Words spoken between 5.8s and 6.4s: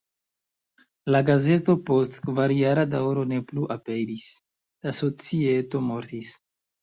mortis.